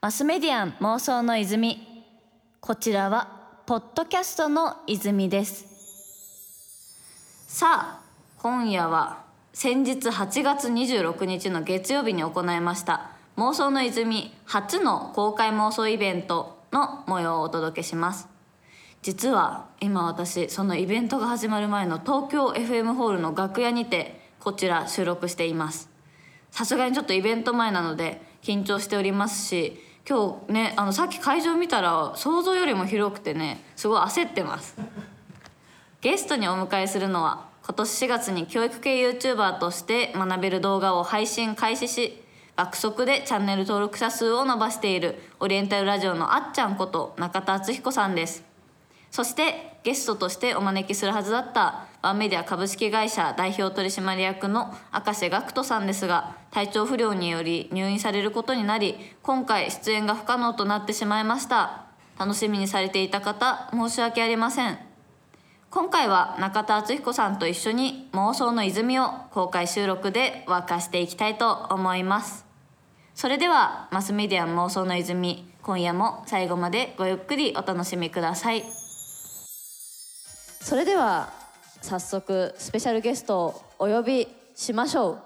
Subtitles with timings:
[0.00, 2.04] マスメディアン妄想の泉。
[2.60, 5.66] こちらはポッドキャストの泉です。
[7.46, 8.02] さあ
[8.38, 18.28] 今夜は先日8月26日の月曜日に行いました妄想の泉初の公開妄想イベントの模様をお届けします。
[19.02, 25.90] 実は今私そのイベントが始まる前の東京 FM ホールの楽屋にてこちら収録しています。
[26.50, 34.76] さすがにちょっとイベント前なので緊張しておりますし今日ねあのさっき会場見たら想像よりも広くてねすごい焦ってます。
[36.00, 42.22] ゲストにお迎えするのは今年4月に教育系 YouTuber として学べる動画を配信開始し
[42.56, 48.42] 爆速でチャンネル登録者数を伸ばしているオリエンタルラジオのあっちゃんこと中田敦彦さんです。
[49.10, 61.86] そしてゲストとしてお招きするはずだったワンメディア株式会社代表取締役の明石学人さんですが体調不良により入院されることになり今回出演が不可能となってしまいました。
[62.18, 64.78] 楽しみにされていた方申し訳ありません。
[65.70, 72.44] 今回は中田敦彦さんと一緒に妄想の泉を公開収録で沸かしていきたいと思います。
[73.14, 78.79] それではマスメディア妄想の泉今夜も最後までごゆっくりお楽しみください。
[80.60, 81.32] それでは
[81.80, 85.18] 早速スペシャルゲストをお呼びしましょう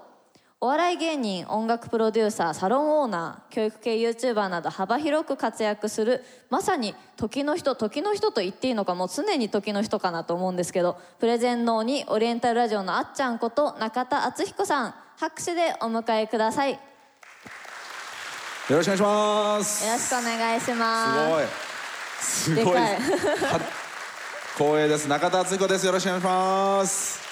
[0.61, 16.71] お笑い芸人音楽プロデューサーサロンオーナー教育系 YouTuber など幅広く活躍するまさに時の人時の人と言っていいのかもう常に時の人かなと思うんですけどプレゼン能にオリエンタルラジオのあっちゃんこと中田敦彦さん拍手でお迎えください。
[16.73, 16.77] よ
[18.69, 19.87] よろしくお願いします。
[19.87, 21.15] ろしくお願いしま
[22.19, 22.45] す。
[22.45, 22.65] すごい。
[22.65, 22.73] すごい。
[22.73, 22.95] でかい。
[22.95, 23.59] は
[24.57, 25.07] 光栄です。
[25.09, 25.85] 中田敦彦です。
[25.85, 27.24] よろしくお願いします。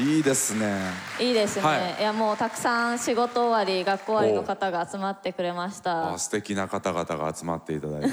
[0.00, 0.74] いいですね。
[1.20, 2.00] いいですね、はい。
[2.00, 6.14] い、やもうたくさん仕事終わり学校終わりの方が集まってくれました。
[6.14, 8.08] あ素敵な方々が集まっていただいて。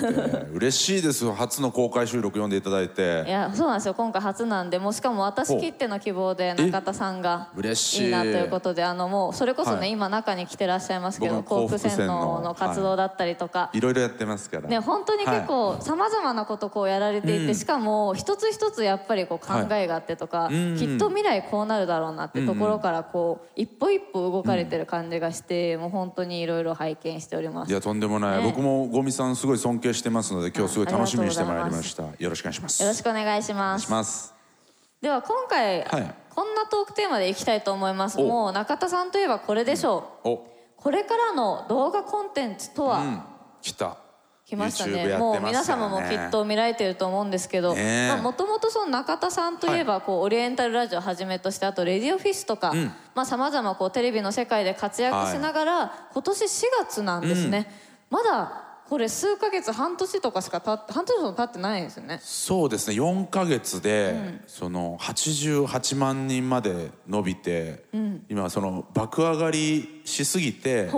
[0.51, 3.93] 嬉しいですよ初の公開収録読んでいただいいてやそうなんですよ。
[3.93, 9.91] 今回初なんでもうしかも私きっての希望で中田さんが嬉しいいいなということであのもうそれこそね、はい。
[9.91, 13.79] 今中に来てらっしゃいますけど幸福洗脳の活動だったりとか、い。
[13.79, 14.67] ろいろやってますから。
[14.67, 20.75] ね、本当に結構さまざまなことこうやられていて、しかも一つ一つやっぱりこう考えがあってとか、うん。
[20.77, 27.71] きっと未来こうなるだろうなってところからこう一歩一歩動かれてる感じがして、もう本当にいろいろ拝見しております。
[27.71, 28.43] いやとんでもない、ね。
[28.43, 32.03] 僕もゴミさんすごい尊敬してますので今日すごい楽しみにしてまいりました。
[32.03, 32.83] よろしくお願いします。
[32.83, 34.33] よろしくお願いします。
[35.01, 36.15] では今回、はい。
[36.35, 38.19] こんなトークテーマでいきたいと思います。
[38.19, 38.25] お。
[38.25, 40.47] もう中田さんといえばこれでしょう、お。
[40.75, 43.21] これからの動画コンテンツとは、うん。
[43.61, 43.97] 来た
[44.49, 45.05] 来ましたね。
[45.05, 45.17] ね。
[45.17, 52.93] もう皆様もきっと見られてると思うんですけどもともとその中田さんといえばこう、オリエンタルラジオをはじめとしてあと「レディオフィス」とかん。
[53.25, 57.71] さまざ、まこうテレビの世界で活躍しながら、今年4月なんですね、
[58.09, 62.19] まだこれ数ヶ月半年とかしか経って半年も経ってないんですよね。
[62.23, 62.95] そうですね。
[62.95, 67.83] 4ヶ月で、その88万人まで伸びて、
[68.29, 70.89] 今その爆上がりしすぎて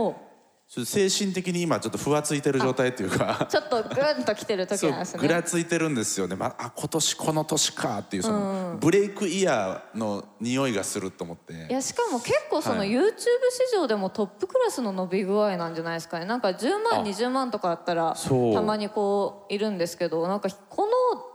[0.74, 3.40] 精神的に今ちょっとふわついてる状態っていうか。
[3.42, 3.90] う ちょっとグ
[4.22, 5.20] ンと来てる時なんですね。
[5.20, 11.68] ぐらついてるんですよね、まあ、今年この年かっていうその、ブレイクイヤーの匂いがすると思って。
[11.70, 12.90] いやしかも結構そのはい。
[12.90, 16.26] YouTube 市場でもトップクラスの伸び具合なんじゃないですかね。
[16.26, 17.04] なんか10万あ。
[17.04, 20.92] 20万とかだったらたまにこういるんですけどなんかこの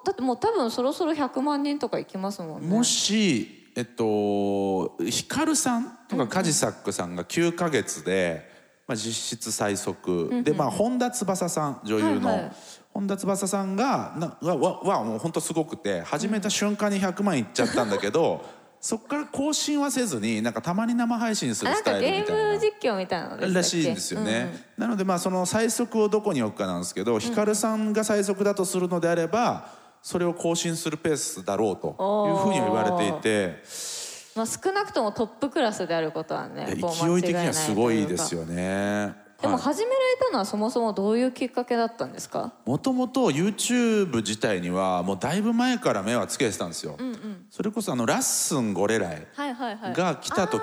[0.06, 2.68] だってもう多分そろそろ100万人とかいきますもんね。
[2.68, 8.55] もしえっとヒカルさんとかカジサックさんが9ヶ月で、
[8.86, 12.52] まあ、実質最速、でまあ本田翼さん女優の、はいはい。
[12.94, 18.44] 本田翼さんがなわわわもう本当すごくて始めた瞬間に100万いっちゃったんだけど、
[18.80, 22.42] そこから更新はせずになんかたまに生配信するスタイルみたいな。
[22.42, 29.66] ーム実況みたいなのらしいんですよね、なのでまあその最速をどこに置くかなんですけど、ヒカルさんが最速だとするのであれば
[30.00, 33.62] それを更新するペースだろうというふうには言われていて
[34.36, 39.14] まあ、少なくともトップクラスであることはね勢い的にはすごいですよよね。
[39.40, 39.62] でもはい。
[39.62, 39.98] 始められ
[40.28, 42.52] たのはそもそもどういうきっかけだったんですか？
[42.64, 46.96] もともと YouTube 自体にはもうだいぶ前から目はつけてたんですよ、
[47.50, 49.94] それこそあのラッスンゴレライはいはいはい。
[49.94, 50.62] が来た時、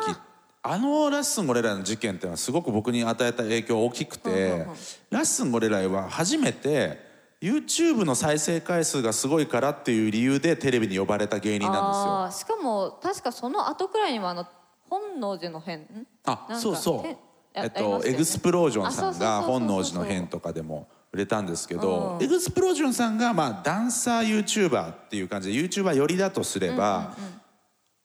[0.62, 4.66] あのラッスンゴレライの事件っていうのはすごく僕に与えた影響大きくて、
[5.10, 7.03] ラッスンゴレライは初めて
[7.44, 12.48] YouTube の再生回数がすごいからっていう理由でテレビに呼ばれた芸人なんですよ。
[12.48, 14.48] しかも確かその後くらいにもあの
[14.90, 15.80] 本能寺の変。
[15.80, 17.18] んあそうそう。
[17.54, 18.12] えっとね。
[18.12, 22.24] エグスプロージョンさんが本能寺の変とかでも売れたんですけど、うん。
[22.24, 27.14] エグスプロージョンさんがまあダンサー YouTuber っていう感じで YouTuber 寄りだとすれば、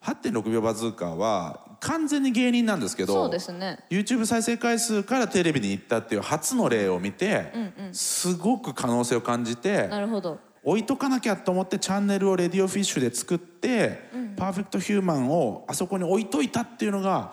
[0.03, 3.79] 8.6秒バズーカーは完全に芸人なんですけどそうですね。
[3.91, 7.53] YouTube 再生回数からテレビに行ったっていう初の例を見て、
[7.93, 10.39] すごく可能性を感じてなるほど。
[10.65, 17.33] 置いとかなきゃと思ってチャンネルをレディオフィッシュで作って、パーフェクトヒューマンをあそこに置いといたっていうのが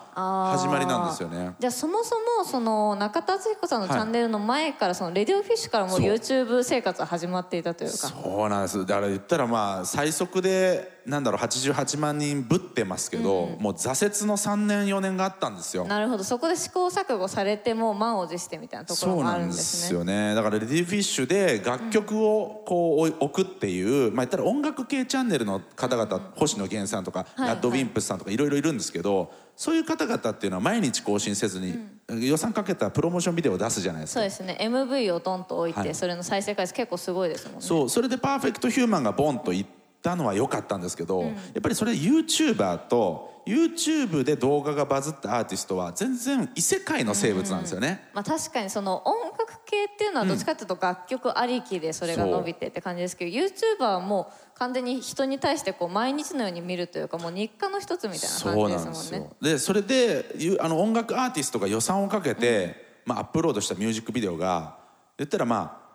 [0.57, 1.55] 始まりなんですよね。
[1.59, 6.05] じゃあそもそもその中田敦彦さんのチャンネルの前からそのレディオフィッシュからもうそう。
[6.05, 7.97] YouTube 生活は始まっていたというか。
[7.97, 8.85] そうなんです。
[8.85, 15.85] だから言ったらまあ最速でなんだろう88万人ぶってますけど、もう挫折の3年4年があったんですよ。
[15.85, 16.23] なるほど。
[16.23, 20.33] そこで試行錯誤されてもう満を持してみたいなところそうもあなんでるんですねすよね。
[20.33, 31.79] だからレディーフィッシュで楽曲をこう置くっていう、まあ言ったら音楽系チャンネルの方々、星野源さんとか、はいラッドウィンプスさんとかいろいろいるんですけどそういう方々っていうのは毎日更新せずに、
[32.09, 34.19] 予算かけたプロモーションビデオを出すじゃないですか。
[34.19, 34.57] そうですね。
[34.59, 35.95] MV をドンと置いて、はい。
[35.95, 37.61] それの再生回数結構すごいですもんね。
[37.61, 37.89] そう。
[37.89, 39.65] それでパーフェクトヒューマンがボンといっ
[40.01, 41.29] たのは良かったんですけど、や
[41.59, 48.09] っぱりそれ YouTuber と YouTube で動画がバズったアーティストは全然異世界の生物なんですよね。
[48.13, 59.29] まあ、確かにその音楽系っていうのはどっちかっていうと楽曲ありきでそれが伸びてって感じですけど YouTuber はもう完全に人に対してこう毎日のように見るというかもう日課の一つみたいな感じですもんね。
[59.41, 64.77] でそれでゆあの音楽アーティストが予算をかけて、まあ、アップロードしたミュージックビデオが
[65.17, 65.85] 言ったらまあ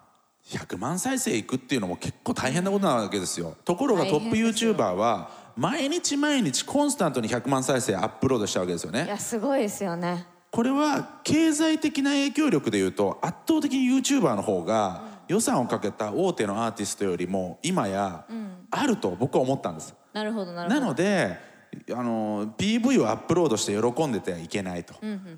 [0.46, 10.26] 100万再生いくっていうのも結構大変なことなわけですよところが大トップ YouTuber は毎日毎日コンスタントに100万再生アップロードしたわけですよねいやすごいですよね。
[10.50, 18.24] これは経済的な影響力でいうと圧倒的に YouTuber の方が予算をかけた大手のアーティストよりも今や
[18.68, 19.94] あると僕は思ったんです。
[20.12, 20.80] なるほどなるほど。
[20.80, 21.38] なので
[21.92, 24.94] あの PV をアップロードして喜んでてはいけないと、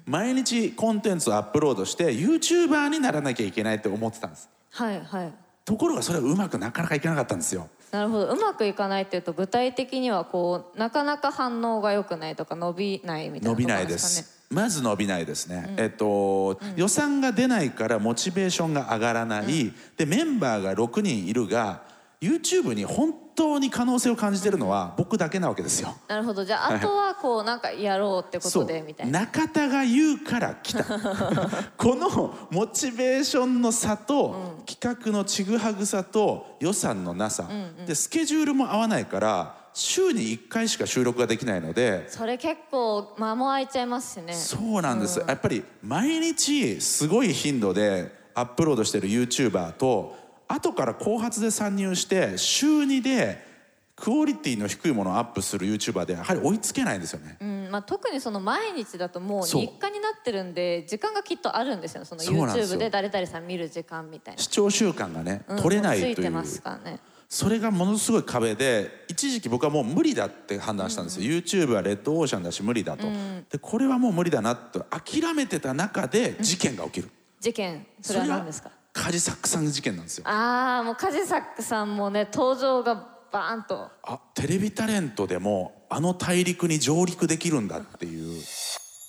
[0.06, 4.48] 毎日コンテンツをアップロードして YouTuber にならなきゃいけないって思ってたんです。
[4.70, 5.32] はいはい。
[5.66, 7.68] ところがそれはうまくなかなかいかなかったんですよ。
[7.90, 8.28] なるほど。
[8.28, 21.82] うまくいかないっていうと具体的にはこうなかなか反応が良くないとか伸びないみたいな伸びないですすまず伸びないですね、えっと、予算が出ないからモチベーションが上がらない、でメンバーが6人いるが
[22.20, 25.96] YouTube に本当に可能性を感じてるのは僕だけなわけですよ。
[26.06, 26.44] なるほど。
[26.44, 29.20] じゃああとはこうなんかやろうってことでみたいな。
[29.22, 30.84] 中田が言うから来た。
[31.76, 37.48] このモチベーションの差と、企画のちぐはぐさと予算のなさ、
[37.86, 44.34] でスケジュールも合わないから週に1回しか収録ができないのでそれ結構間も空いちゃいますしね。
[44.34, 50.16] そうなんです、やっぱり毎日すごい頻度でアップロードしてる YouTuber と
[50.48, 53.52] 後から後発で参入して週2で
[53.94, 57.36] クオリティの低いものをアップする YouTuber でやはり追いつけないんですよね。
[57.40, 57.68] うん。
[57.70, 62.04] まあ、特にその毎日だともう日課になってるんで時間がきっとあるんですよ。
[62.04, 66.06] その YouTube で誰々さん見る時間みたいな、視聴習慣がね、うん取れないという。
[66.08, 66.98] もうついてますからね
[67.34, 73.06] それがものすごい壁で一時期僕はもう無理だって判断したんですよ、YouTube はレッドオーシャンだし無理だと、
[73.50, 77.08] でこれはもう無理だなと諦めてた中で事件が起きる、
[77.40, 78.70] 事件それは何ですか？
[78.92, 80.28] カジサックさん事件なんですよ。
[80.28, 82.96] ああもうカジサックさんもね登場が
[83.32, 83.88] バーンと。
[84.02, 88.42] あテレビタレントでもあの大陸に上陸できるんだっていう。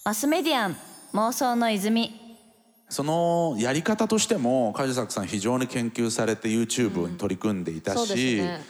[0.05, 0.77] マスメディアン
[1.11, 2.22] 妄想の泉
[2.89, 8.61] そのやり方としてもカジサックさん非常に研究されて YouTube に取り組んでいたそうですし、ね。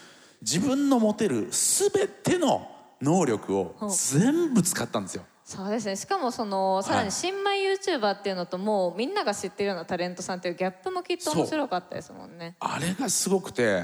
[0.42, 2.70] 自分の持てる全ての
[3.02, 3.76] 能力を
[4.12, 5.24] 全部使ったんですよ。
[5.44, 5.96] そうですね。
[5.96, 12.56] しかもそのさらに新米 YouTuber っていうのともうみんなが知ってるようなタレントさんっていうギャップもきっと面白かったですもんね。
[12.60, 13.84] あれがすごくて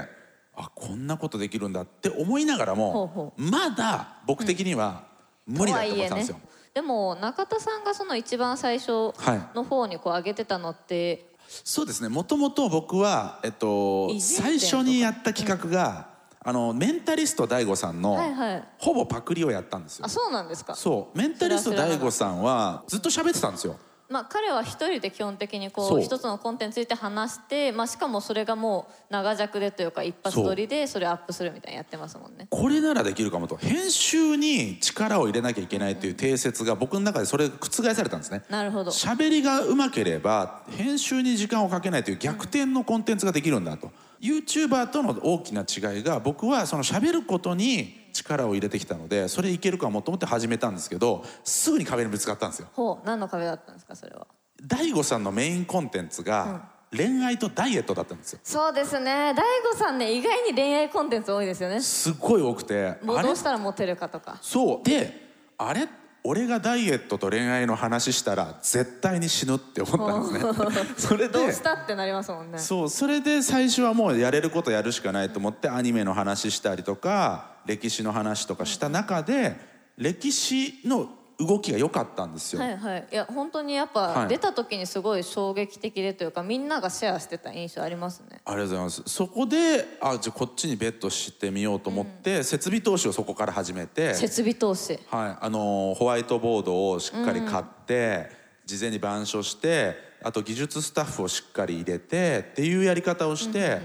[0.56, 5.04] あこんなことできるんだって思いながらもまだ僕的には
[5.46, 6.36] 無理だと思ってたんですよ。
[6.36, 9.56] とはいえねでも中田さんがその一番最初はい。
[9.56, 12.08] の方にこう上げてたのって、そうですね。
[12.08, 16.08] もともと僕は、えっと最初にやった企画が、
[16.42, 18.64] あのメンタリスト DAIGO さんの、はいはい。
[18.78, 20.06] ほぼパクリをやったんですよ。
[20.06, 20.08] あ。
[20.08, 20.74] そうなんですか？
[20.76, 21.18] そう。
[21.18, 23.76] メンタリスト DAIGO さんはずっと喋ってたんですよ。
[24.10, 25.98] まあ、彼は一人で基本的にこそう。
[26.00, 32.48] う一つのコンテンツについて話して、まあ、しかもそれがもう長尺でというか一発撮りでそれをアップするみたいなやってますもんね。
[32.50, 38.42] これならできるかもと編集に力を入れなきゃいけないという定説が僕の中でそれ覆されたんですね。
[38.50, 38.90] なるほど。
[38.90, 52.68] 喋りがうまければ編集に時間をかけないという逆転のコンテンツができるんだと YouTuber との大きな違いが僕はその喋ることに力を入れてきたのでそれいけるかもと思って始めたんですけどすぐに壁にぶつかったんですよ。
[52.72, 54.26] ほう何の壁だったんですかそれは
[54.66, 58.40] ？DAIGO さんのメインコンテンツが恋愛とダイエットだったんですよ。
[58.42, 59.32] そうですね。
[59.34, 61.80] 大悟さんね意外に恋愛コンテンツ多いですよね。
[61.80, 64.38] すっごい多くてもうどうしたらモテるかとか。
[64.40, 64.88] そう。
[64.88, 65.88] であれ
[66.22, 70.84] 俺がダイエットと恋愛の話したら絶対に死ぬって思ったんですね。
[70.96, 72.58] それでどうしたってなりますもんね。
[72.58, 79.56] そうそれで最初はもうやれることやるしかないと思ってアニメの話したりとか歴史の話とかした中で
[79.96, 81.08] 歴史の
[81.40, 83.08] 動きが良かったんですよ、はいはい。
[83.10, 84.14] いや本当にやっはい。
[84.14, 88.40] ぱ出た時にすごい衝撃的でというかみんながシェアしてた印象ありますね。
[88.44, 89.02] ありがとうございます。
[89.06, 94.98] そこであじゃあこっちにベットしてみようと思って、設備投資をそこから始めて、設備投資。
[95.08, 98.30] はい、あのホワイトボードをしっかり買って、
[98.66, 103.80] 事前に板書してあと技術スタッフをしっかり入れてっていうやり方をして、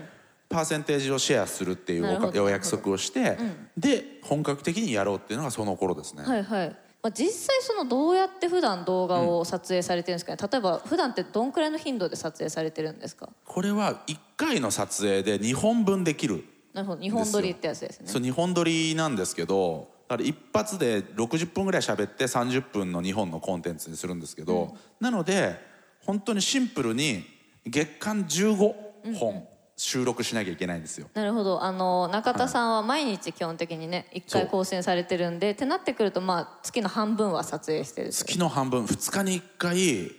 [0.48, 2.06] パーセンテージをシェアするっていう
[2.40, 3.38] おお約束をして、
[3.78, 6.24] で本格的にやろうっていうのがその頃ですね。
[6.24, 13.30] はいはい、まあ、実際そのどうやって普段動画を撮影されてるんですかね、例えば普段ってどんくらいの頻度で撮影されてるんですか？
[13.46, 16.44] これは1回の撮影で2本分できる。
[16.74, 17.04] なるほど。
[17.04, 18.08] 日本撮りってやつですね。
[18.08, 25.58] そう2本撮りなんですけどだから一発で60分ぐらい喋って30分の2本のコンテンツにするんですけど、なので
[26.00, 27.24] 本当にシンプルに
[27.68, 28.74] 月間15
[29.14, 29.48] 本
[29.78, 31.08] 収録しなきゃいけないんですよ。
[31.14, 31.64] なるほど。
[31.64, 40.12] あの中田さんは毎日基本的にね1回更新されてるんでってなってくるとまあ月の半分は撮影してる月の半分2日に1回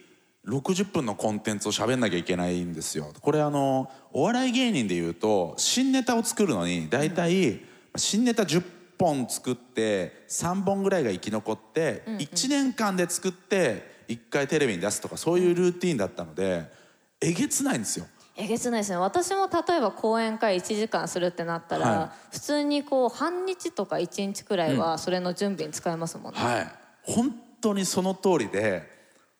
[0.46, 3.12] 60分のコンテンツを喋んなきゃいけないんですよ。
[3.20, 7.60] これあのお笑い芸人でいうと新ネタを作るのに大体
[7.96, 8.62] 新ネタ10
[8.98, 16.70] 本作って3本ぐらいが生き残って1年間で作って1回テレビに出すとかそういうルーティンだったので
[17.20, 18.06] えげつないんですよ
[18.38, 18.98] えげつないですね。
[18.98, 26.68] 私も例えば講演会1時間するってなったら、は普通にこう半日とか1日くらいはそれの準備に使えますもんね、はい。
[27.02, 28.82] 本当にその通りで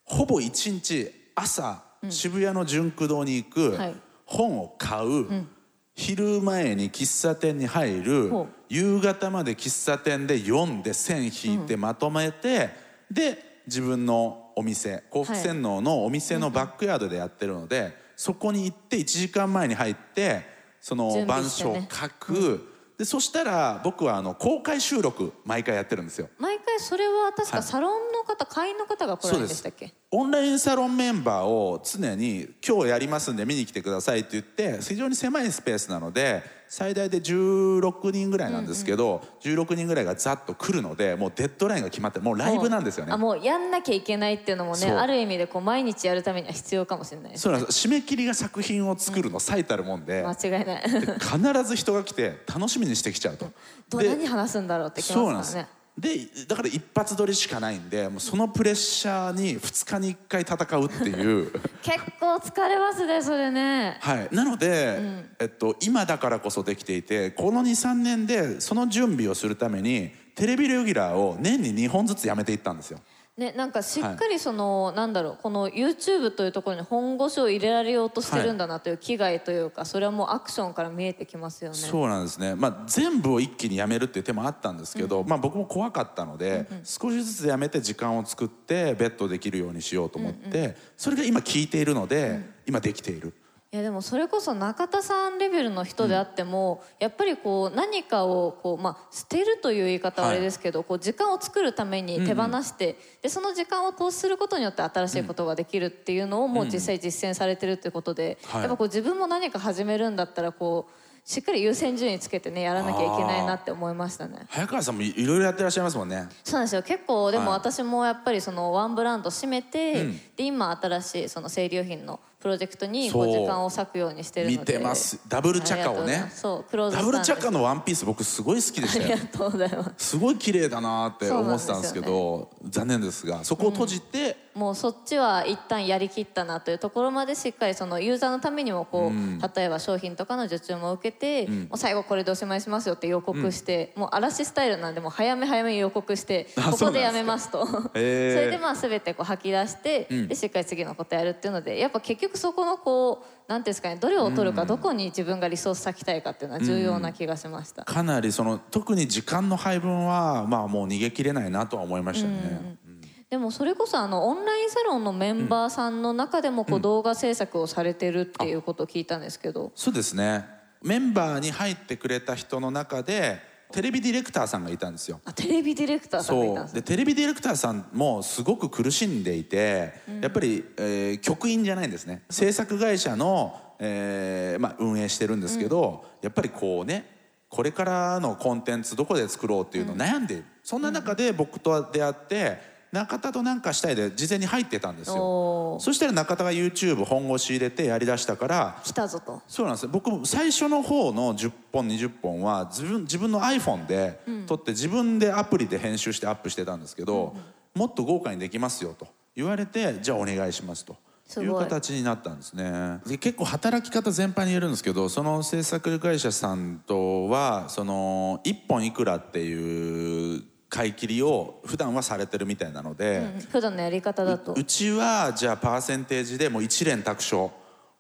[0.05, 3.95] ほぼ一日朝、渋谷の純駆堂に行く、はい。
[4.25, 5.47] 本を買う、
[5.95, 8.31] 昼前に喫茶店に入る
[8.69, 12.71] 夕方まで喫茶店で読んで線引いてまとめて、
[13.11, 20.43] で自分のお店幸福洗脳のお店のバックヤードでやってるので、そこに行って1時間前に入って
[20.81, 26.31] その板書を書く、でそしたら僕はあの公開収録毎回やってるんですよ。
[26.39, 27.51] 毎回それは確はい。
[27.61, 29.95] かサロンの方、会員の方が来られるんでしたっけ？
[30.11, 43.13] オンラインサロンメンバーを常に「今日やりますんで見に来てください」って言って非常に狭いスペースなので最大で16人ぐらいなんですけど、16人ぐらいがざっと来るのでもうデッドラインが決まってもうライブなんですよね。
[43.13, 43.17] あ。
[43.17, 47.87] もうやんなきゃいけないっていうのもねある意味でこう毎日やるためには必要かもしれないですそうなんです。
[47.87, 50.83] 締め切りが作品を作るの最たるもんで、間違いない。
[50.83, 53.51] 必ず人が来て楽しみにしてきちゃうと。
[53.89, 61.51] どうで何話すんだろうってきそうなんですますからねでだから一発撮りしかないんでもうそのプレッシャーに2日に1回戦うっていう。
[61.81, 63.97] 結構疲れますねそれね。
[64.01, 64.29] はい。
[64.31, 64.99] なので、
[65.39, 73.01] えっと、今だからこそできていてこの23年でその準備をするためにテレビレギュラーを年に2本ずつやめていったんですよ
[73.37, 81.77] ね、なんかしっかりその、なんだろうこの YouTube というところに本腰を入れられようとしてるんだなという危害というか、それはもうアクションから見えてきますよね。
[81.77, 93.35] そうなんですね、まあ、全部を一気にやめるっていう手もあったんですけど、まあ、僕も怖かったので、少しずつやめて時間を作ってベッドできるようにしようと思って、それが今効いているので、今できている
[93.77, 108.63] いやでもそれこそ中田さんレベルの人であっても、やっぱりこう何かをこう、まあ、捨てるという言い方はあれですけど、こう時間を作るために手放して、でその時間を投資することによって新しいことができるっていうのをもう実際実践されてるっていうことで、はい。
[108.63, 114.47] やっぱこう自分も何か始めるんだったらこうしっかり優先順位つけてねやらなきゃいけないなって思いましたね。
[114.49, 116.27] 早川さんもいいろいろやってらっしゃいますもんね。
[116.45, 116.83] そうなんですよ。
[116.83, 117.59] 結構でもはい。
[117.59, 120.21] 私もやっぱりそのワンブランド閉めて、うん。
[120.35, 123.27] で今新しいその生理用品のプロジェクトにこう。
[123.27, 124.59] 時間を割くようにしてるので。
[124.59, 125.19] 見てます。
[125.27, 126.31] ダブルチャカをね。
[126.33, 129.09] そうクローズダブルチャカののワンピース僕すごい好きでした。
[129.09, 130.11] よありがとうございます。
[130.11, 147.67] すごい綺麗だなって思ってたんですけど残念ですがそこを閉じて、もうそっちは一旦やりきったなというところまでしっかりそのユーザーのためにもこう、例えば商品とかの受注も受けて、もう最後これでおしまいしますよって予告して、もう嵐スタイルなんでもう早め早めに予告してあここでやめますと。
[147.67, 157.85] それでまあ全てこう吐き出して、でしっかり次のことやるっていうのでやっぱ結局そこのこうなんていうんですかねどれを取るか、どこに自分がリソース割きたいかっていうのは重要な気がしました。
[157.85, 162.79] かなりその特に時間の配分はまあもう逃げ切れないなとは思いましたね、
[163.29, 170.45] でもそれこそあのオンラインサロンのメンバーさんの中でもこう動画制作をされてるっていうことを聞いたんですけど、そうですね。
[170.83, 173.41] メンバーに入ってくれた人の中で
[173.73, 175.21] テレビディレクターさんがいたんですよ。
[175.25, 176.79] あテレビディレクターさんがいたんですね。
[176.79, 176.83] そう。
[176.83, 182.23] でテレビディレクターさんもすごく苦しんでいて、やっぱり、えー局員じゃないんですね。
[182.31, 187.11] 制作会社の、えーまあ、運営してるんですけど、やっぱりこうね
[187.49, 195.77] これからのコンテンツどこで作ろうっていうのを悩んでいる、そんな中で僕と出会って中田となんかしたいで事前に入ってたんですよ。
[195.81, 199.43] そしたら中田が YouTube 本腰入れてやりだしたから来たぞと。
[199.47, 199.83] そうなんです。
[199.83, 207.37] よ僕も最初の方の10本20本は自分自分の iPhone で撮って自分でアプリで編集してアップしてたんですけど、
[207.75, 209.07] もっと豪華にできますよと。
[209.35, 210.97] 言われてじゃあお願いしますと。
[211.43, 211.47] い。
[211.47, 213.01] う形になったんですね。
[213.07, 227.51] で結構働き方全般に言えるんですけどその制作会社さんとはその1本いくらっていう買い切りを普段はされてるみたいなので、うん普段のやり方だとうちはじゃあパーセンテージでもう一連卓勝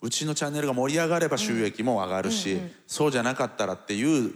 [0.02, 4.32] うちのチャンネルが盛り上がれば収益も上がるし、そうじゃなかったらっていう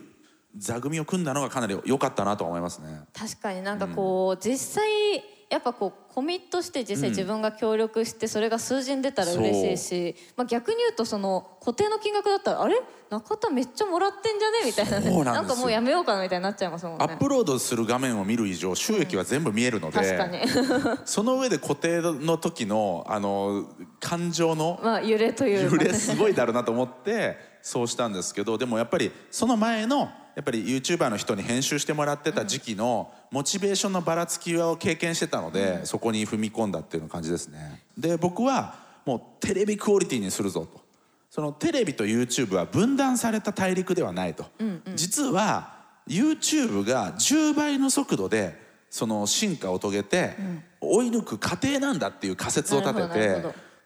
[0.57, 3.03] 座組を組んだのがかなり良かったなと思いますね。
[3.13, 12.81] 確かになんかこう、実際やっぱこうコミットして実際自分が協力してそれが数字に出たら嬉しいし、まあ、逆に言うとその固定の金額だったらあれ？
[13.11, 14.59] 中田めっちゃもらってんじゃね？
[14.65, 15.25] みたいなね。
[15.25, 17.05] なんかもうやめようかなみたいになっちゃいますもんね。
[17.05, 20.39] アップロードする画面を見る以上収益は全部見えるので、確かに。
[21.05, 23.65] その上で固定の時のあの
[23.99, 30.09] 感情のまあ揺れという揺れすごいだろうなと思ってそうしたんですけどでもやっぱりその前の
[30.41, 37.83] やっぱり YouTuber の人に編集してもらってた時期のモチベーションのばらつきを経験してたので、そこに踏み込んだっていう感じですね。
[37.99, 40.81] で僕はもうテレビクオリティにするぞと。
[41.29, 44.47] そのテレビと YouTube は分断された大陸ではないと、
[44.95, 45.75] 実は
[46.09, 50.37] YouTube が10倍の速度でその進化を遂げて
[50.81, 53.45] 追い抜く過程なんだっていう仮説を立てて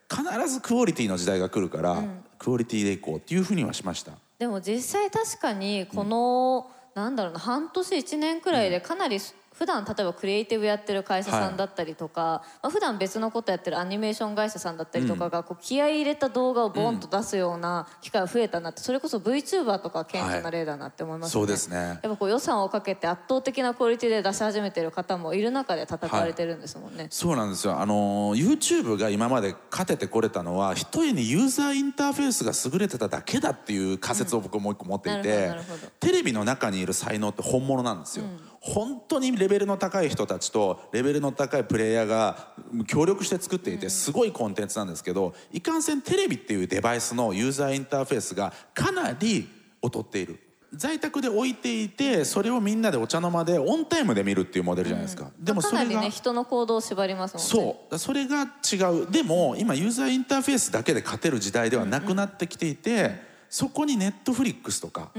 [0.09, 2.01] 必ずクオリティの時代が来るから、
[2.37, 4.13] クオリティでいこうっていうふうにはしました。
[4.37, 9.19] でも実際確かにこの、なんだろうな半年1年くらいでかなり
[9.57, 21.77] 普段例えばクリエイティブやってる会社さんだったりとか、まあ普段別のことやってるアニメーション会社さんだったりとかがこう気合い入れた動画をボンと出すような機会が増えたなってそれこそ VTuber とか顕著な例だなって思いますね、そうですね。
[21.77, 27.79] やっぱこう予算をかけて圧倒的なクオリティで出し始めてる方もいる中で戦われてるんですもんね、そうなんですよ。
[27.79, 35.87] あの YouTube が今まで勝ててこれたのはひとえにユーザーインターフェースが優れてただけだっていう仮説を僕もう一個持っていて、ほどなるほど。
[35.99, 38.25] テレビの中にいる才能って本物なんですよ、
[38.65, 42.47] 本当にレベルの高い人たちとレベルの高いプレイヤーが
[42.87, 49.47] 協力して作っていてすごいコンテンツなんですけどいかんせんテレビっていうデバイスのユーザーインターフェースがかなり
[49.83, 50.39] 劣っている。
[50.73, 57.49] 在宅で置いていてそれをみんなでお茶の間でオンタイムで見るっていうモデルじゃないですか、でもかそれがなりね人の行動を縛りますもんね。
[57.49, 57.91] そう。
[57.91, 59.09] だそれが違う。
[59.09, 65.11] でも今ユーザーインターフェースだけで勝てる時代ではなくなってきていて、そこにネットフリックスとか、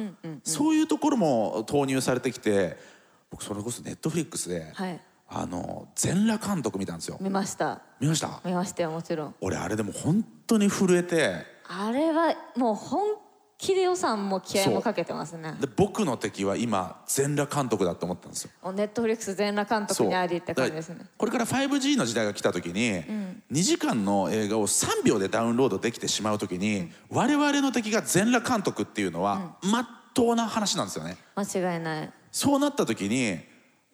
[0.42, 2.76] そういうところも投入されてきて
[3.36, 4.98] 僕それこそネットフリックスで、はい。
[5.28, 7.18] あの全裸監督見たんですよ。
[7.20, 7.82] 見ました。
[8.00, 8.40] 見ました？
[8.44, 9.34] 見ましたよもちろん。
[9.40, 13.02] 俺あれでも本当に震えてあれはもう本
[13.58, 15.54] 気で予算も気合もかけてますね。
[15.60, 18.72] で僕の敵は今全裸監督だと思ったんですよ。
[18.72, 21.04] ネットフリックス全裸監督にありって感じですね。
[21.18, 23.02] これから 5G の時代が来た時に、
[23.52, 31.16] 2時間の映画を3秒でダウンロードできてしまう時に、我々の敵が全裸監督っていうのは、まっとうな話なんですよね。
[31.34, 33.38] 間違いないそうなった時に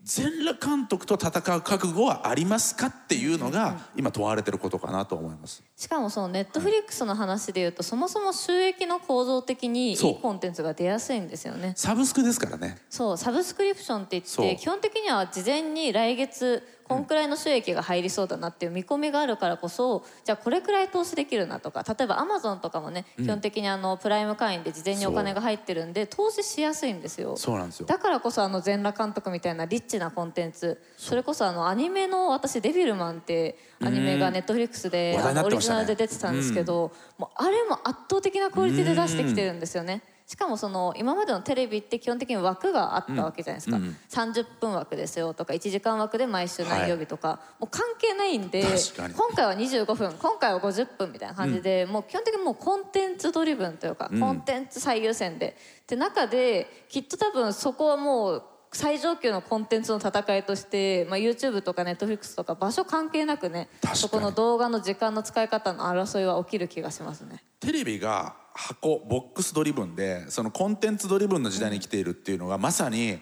[0.02, 5.62] 全裸監督と戦う覚悟はありますかっていうのが今問われてることかなと思います。
[5.76, 11.74] しかもそのネットフリックスの話でいうとそもそも収益の構造的にいいコンテンツが出やすいんですよね。
[11.76, 12.78] サブスクですからね。
[12.90, 27.36] そうサブスクリプションって言って基本的には事前に来月こんくらいの収益が入りそうだなっていう見込みがあるからこそじゃあこれくらい投資できるなとか例えばアマゾンとかもね、基本的にあのプライム会員で事前にお金が入ってるんで投資しやすいんですよ。
[27.36, 27.86] そうなんですよ。
[27.86, 40.02] だからこそあの全裸監督みたいなリッチなコンテンツそれこそあのアニメの私「デビルマン」ってアニメがネットフリックスでオリジナルで出てたんですけど、もうあれも圧倒的なクオリティで出してきてるんですよね。
[40.32, 43.76] しかもその今までのテレビって基本的に枠があったわけじゃないですか、
[44.08, 48.64] 30分枠ですよとか1時間枠で毎週何曜日とか、もう関係ないんで
[48.96, 55.54] 今回は25分今回は50分みたいな感じで、もう基本的にもうコンテンツドリブンというか、コンテンツ最優先で。
[55.82, 58.42] って中できっと多分そこはもう
[58.72, 67.44] 最上級のコンテンツの戦いとして、まあ、YouTube とか Netflix とか場所関係なくねそこの動画の時間の使い方の争いは起きる気がしますね。
[67.60, 73.18] テレビが箱ボックスドリブンでそのコンテンツドリブンの時代に来ているっていうのがまさに、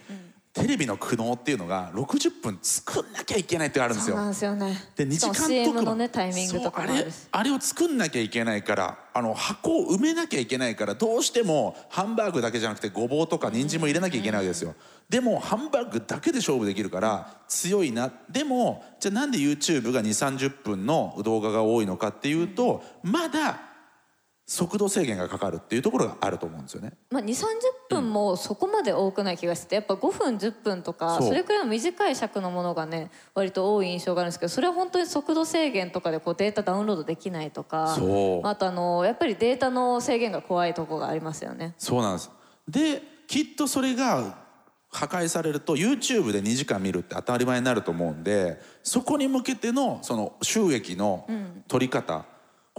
[0.52, 4.16] テレビの苦悩っていうのが60分作んなきゃいけないってあるんですよ。
[4.16, 4.76] そうなんですよね。
[4.96, 5.84] で2時間番。
[5.84, 14.74] のねタイミングとかあれあれを作んなきゃいけないからあの箱を埋めなきゃいけないからどうしてもハンバーグだけじゃなくてごぼうとか人参も入れなきゃいけないわけですよ。
[15.08, 18.10] でもハンバーグだけで勝負できるから強いな。
[18.28, 23.69] でもじゃあなんで YouTube が2 3 0分の動画が多いのかっていうとまだ
[24.50, 26.94] 速度制限がかかるっていうところがあると思うんですよね。
[27.12, 27.44] まあ、2 3
[27.88, 38.48] 0分もそこまで多くない気がしてやっぱ5分10分とかそれくらいの短い尺のものがね割と多い印象があるんですけどそれは本当に速度制限とかでこうデータダウンロードできないとかそう。
[38.48, 41.76] あとあのやっぱりデータの制限が怖いところがありますよね。
[41.78, 42.32] そうなんです。
[42.68, 44.36] できっとそれが
[44.88, 51.28] 破壊されると YouTube で2時間見るって当たり前になると思うんでそこに向けてのその収益の
[51.68, 52.24] 取り方、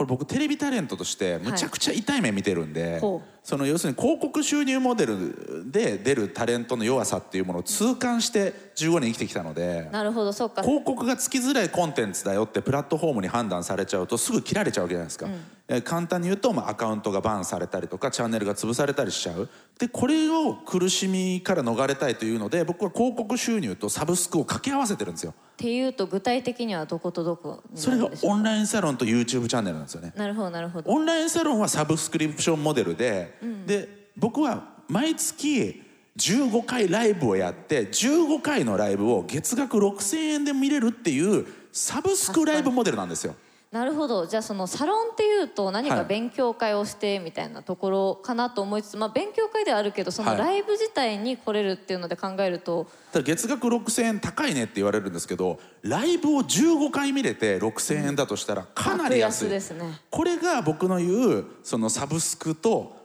[0.02, 3.30] これ僕テレビタレントとしてむちゃくちゃ痛い目見てるんで、ほう。
[3.44, 9.90] その要するに広告収入モデルで出るタレントの弱さっていうものを痛感して15年生きてきたので。
[9.92, 10.64] なるほどそっか。
[10.64, 15.40] 広告がつきづらいコンテンツだよってプラットフォームに判断されちゃうとすぐ切られちゃうわけじゃないですか、えー
[15.79, 19.47] 簡単に言うと、まあ、アカウントがバンされたりとかチャンネルが潰されたりしちゃう。
[19.79, 25.34] でこれを苦しみから逃れたいというので僕は広告収入とサブスクを掛け合わせてるんですよ。
[25.34, 30.12] っていうと具体的にはどことどこにそれがオンラインサロンと YouTube チャンネルなんですよね。
[30.17, 30.91] なるほどなるほど。
[30.91, 35.84] オンラインサロンはサブスクリプションモデルで、で僕は毎月
[36.17, 43.36] 15回ライブをやって15回のライブを月額6000円で見れるっていうサブスクライブモデルなんですよ
[43.71, 44.27] なるほど。
[44.27, 45.99] じゃあそのサロンっていうと何はい。
[45.99, 50.39] か勉強会をしてみたいなところかなと思いつつ、まあ勉強会ではあるけどそのはい。
[50.39, 60.01] ライブ自体に来れるっていうので考えると、ただ月額6000円高いねって言われるんですけどライブを15回見れて6000円だとしたらかなり安い、ですね。
[60.10, 62.97] これが僕の言うそのサブスクと、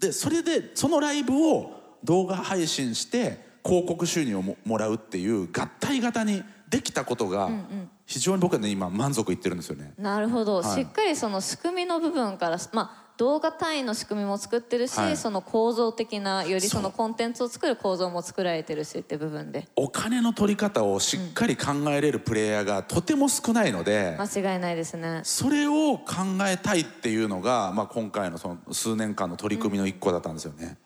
[0.00, 1.72] でそれでそのライブを
[2.04, 7.50] 動画配信して広告収入をももらうっていう合体型にできたことが
[8.06, 9.92] 非常に僕はね今満足いってるんですよね。
[9.98, 10.74] なるほど、はい。
[10.74, 15.16] しっかりその仕組みの部分からまあ動画単位の仕組みも作ってるし、はい。
[15.16, 19.68] その構造的なよりそのコンテンツを作る構造も作られてるしって部分で。
[19.74, 25.20] お金の取り方をしっかり考えれるプレイヤーがとても少ないので、間違いないですね。
[25.22, 26.04] それを考
[26.46, 30.76] えたいっていうのが、まあ、今回のその数年間の取り組みの一個だったんですよね。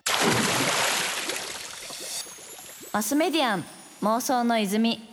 [2.92, 3.64] マスメディアン
[4.02, 5.09] 妄想の泉